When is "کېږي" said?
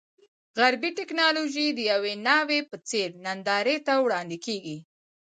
4.45-4.77